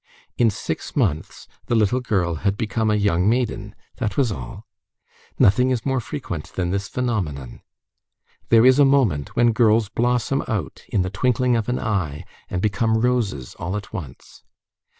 [0.35, 4.65] In six months the little girl had become a young maiden; that was all.
[5.37, 7.61] Nothing is more frequent than this phenomenon.
[8.49, 12.63] There is a moment when girls blossom out in the twinkling of an eye, and
[12.63, 14.41] become roses all at once.